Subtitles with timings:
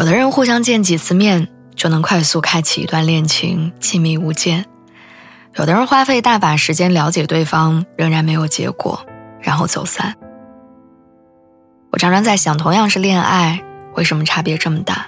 [0.00, 1.46] 有的人互相见几次面
[1.76, 4.64] 就能快速开启一段恋情，亲密无间；
[5.56, 9.04] 有的人花费大把时间了解对方，仍然没有结果，
[9.42, 10.16] 然后走散。
[11.90, 13.62] 我常常在想，同样是恋爱，
[13.94, 15.06] 为什么差别这么大？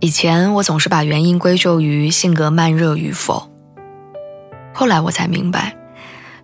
[0.00, 3.50] 以前我总是把原因归咎于性格慢热与否，
[4.72, 5.76] 后来我才明白，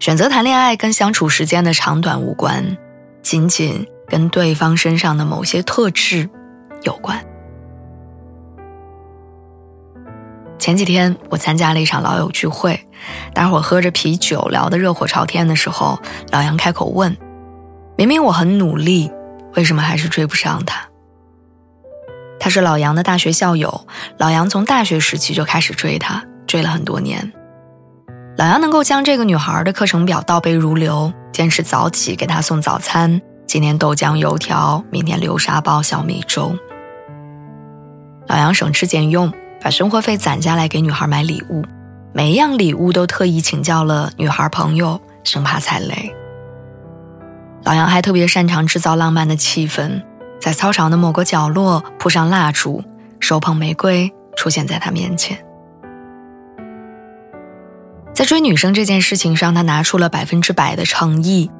[0.00, 2.76] 选择谈恋爱跟相处时间的长短无关，
[3.22, 6.28] 仅仅跟对方身上的某些特质。
[6.82, 7.18] 有关。
[10.58, 12.86] 前几天我参加了一场老友聚会，
[13.32, 15.98] 大伙喝着啤酒聊得热火朝天的时候，
[16.30, 17.16] 老杨开口问
[17.96, 19.10] ：“明明我很努力，
[19.56, 20.86] 为什么还是追不上他？”
[22.38, 23.86] 他是老杨的大学校友，
[24.18, 27.32] 老杨从大学时期就开始追她，追了很多年。
[28.36, 36.54] 老杨能够将这个女孩的课程表倒背如流，坚持早起给她送早餐，今天豆浆油条，明天流沙包小米粥。
[38.30, 41.64] 老杨省吃俭用，把生活费攒下来给女孩买礼物，
[42.12, 46.14] 每一样礼物都特意请教了女孩朋友，生怕踩雷。
[47.64, 50.00] 老杨还特别擅长制造浪漫的气氛，
[50.40, 52.84] 在操场的某个角落铺上蜡烛，
[53.18, 55.36] 手捧玫瑰出现在他面前。
[58.14, 61.50] 在追女生这件事情上，他拿出了百分之百的诚意，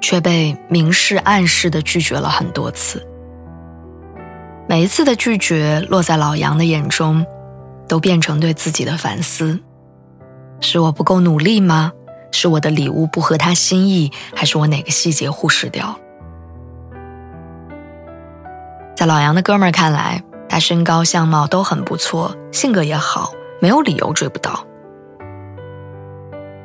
[0.00, 3.04] 却被明示暗示的拒绝了很多次。
[4.72, 7.26] 每一次的拒绝落在老杨的眼中，
[7.86, 9.60] 都变成对自己的反思：
[10.60, 11.92] 是我不够努力吗？
[12.30, 15.94] 是我的礼物不合他心意，还是我哪个细节忽视掉？
[18.96, 23.30] 在老杨的哥们儿看来，他身高相貌都很不错，性格也好，
[23.60, 24.66] 没有理由追不到。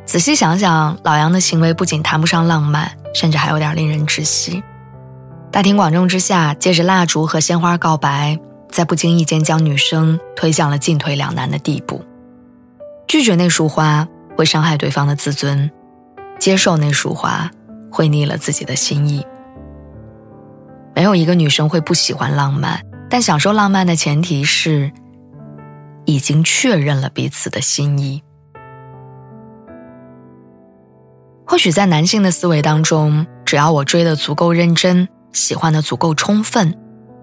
[0.06, 4.64] 仔细想想，老杨的行为不仅谈不上浪漫，甚至还有点令人窒息。
[5.58, 12.00] 大庭广众之下，借着蜡烛和鲜花告白，在不经意间将女生推向了进退两难的地步。
[13.08, 14.08] 拒绝那束花
[14.38, 15.72] 会伤害对方的自尊，
[16.38, 17.50] 接受那束花
[17.92, 19.26] 会逆了自己的心意。
[20.94, 22.80] 没有一个女生会不喜欢浪漫，
[23.10, 24.92] 但享受浪漫的前提是
[26.06, 28.22] 已经确认了彼此的心意。
[31.48, 35.10] 或许在男性的思维当中，只要我追得足够认真。
[35.34, 36.78] 喜欢的足够充分，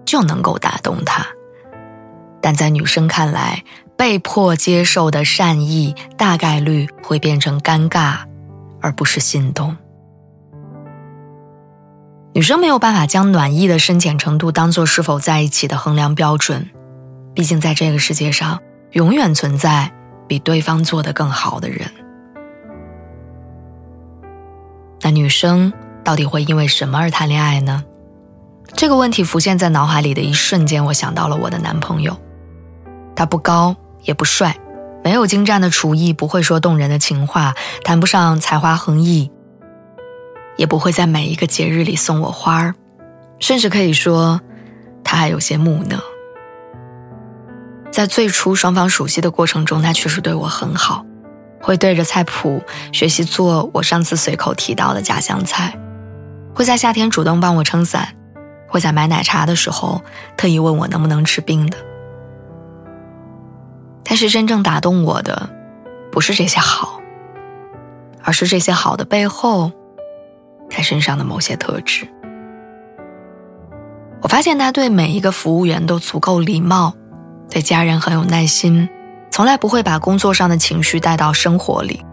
[0.05, 1.25] 就能够打动他。
[2.41, 3.63] 但在女生看来，
[3.97, 8.19] 被迫接受的善意大概率会变成尴尬，
[8.81, 9.75] 而不是心动。
[12.33, 16.69] 女生没有办法将暖意的深浅程度当做是否在一起的衡量标准，
[17.33, 18.59] 毕竟在这个世界上，
[18.91, 19.91] 永远存在
[20.27, 21.89] 比对方做的更好的人。
[25.01, 25.71] 那女生
[26.03, 27.83] 到底会因为什么而谈恋爱呢？
[28.75, 32.15] 这个问题浮现在脑海里的一瞬间，我想到了我的男朋友。
[33.15, 34.57] 他不高也不帅，
[35.01, 37.55] 没有精湛的厨艺，不会说动人的情话，
[37.85, 39.31] 谈不上才华横溢，
[40.57, 42.75] 也不会在每一个节日里送我花儿，
[43.39, 44.41] 甚至可以说，
[45.05, 45.97] 他还有些木讷。
[47.89, 51.05] 在最初双方熟悉的过程中，他确实对我很好，
[51.61, 52.61] 会对着菜谱
[52.91, 55.79] 学习做我上次随口提到的家乡菜，
[56.53, 58.13] 会在夏天主动帮我撑伞。
[58.67, 60.01] 会在买奶茶的时候
[60.35, 61.77] 特意问我能不能吃冰的，
[64.03, 65.49] 但是真正打动我的，
[66.11, 66.99] 不是这些好，
[68.23, 69.71] 而是这些好的背后，
[70.69, 72.07] 他身上的某些特质。
[74.21, 76.93] 我发现他对每一个服务员都足够礼貌，
[77.49, 78.89] 对家人很有耐心，
[79.29, 82.03] 从来不会把工作上的情绪带到生活里，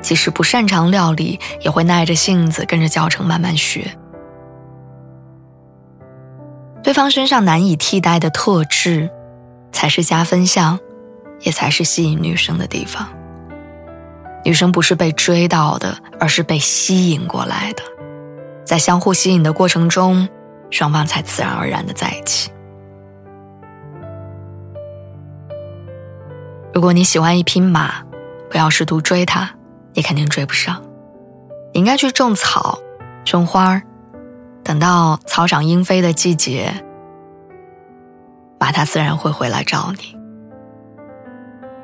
[0.00, 3.94] 即使不擅长料理，也会耐着性子跟着教程慢慢学。
[6.82, 9.08] 对方身上难以替代的特质，
[9.70, 10.78] 才是加分项，
[11.40, 13.08] 也才是吸引女生的地方。
[14.44, 17.82] 女生不是被追到的，而是被吸引过来的，
[18.64, 20.28] 在相互吸引的过程中，
[20.70, 22.50] 双方才自然而然的在一起。
[26.74, 28.02] 如果你喜欢一匹马，
[28.50, 29.48] 不要试图追它，
[29.94, 30.82] 你肯定追不上。
[31.72, 32.78] 你应该去种草、
[33.24, 33.82] 种花儿，
[34.72, 36.72] 等到草长莺飞的季节，
[38.58, 40.16] 马它自然会回来找你。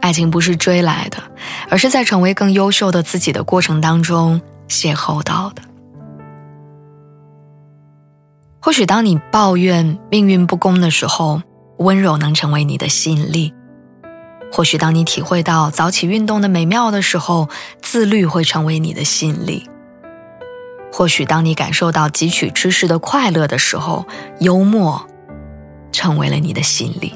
[0.01, 1.19] 爱情不是追来的，
[1.69, 4.41] 而是在成为更优秀的自己的过程当中
[4.71, 5.61] 邂逅到的。
[8.59, 11.43] 或许当你抱怨命运不公的时候，
[11.77, 13.53] 温柔能成为你的吸引力；
[14.51, 17.51] 或许当你体会到早起运动的美妙的时候，
[17.83, 19.69] 自律会成为你的吸引力；
[20.93, 24.07] 或许当你感受到汲取知识的快乐的时候，
[24.41, 25.07] 幽默
[25.93, 27.13] 成为了你的吸引力。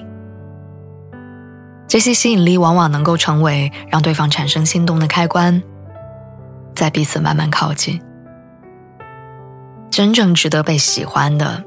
[1.89, 5.63] 这些吸引力往往能够成为让对方产生心动的开关，
[6.75, 8.01] 在彼此慢慢靠近。
[9.91, 11.63] 真正值得被喜欢的，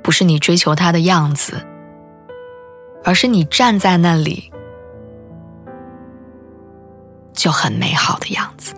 [0.00, 1.66] 不是你追求他的样子，
[3.04, 4.52] 而是你站在那里
[7.32, 8.74] 就很美好的样子。